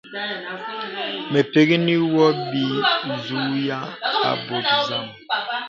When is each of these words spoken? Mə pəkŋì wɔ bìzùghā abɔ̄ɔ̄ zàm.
Mə 1.31 1.39
pəkŋì 1.51 1.95
wɔ 2.15 2.25
bìzùghā 2.51 3.79
abɔ̄ɔ̄ 4.29 4.75
zàm. 4.87 5.05